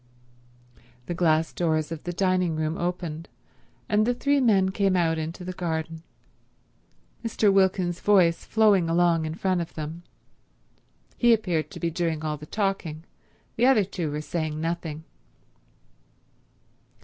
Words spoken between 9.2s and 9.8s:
in front of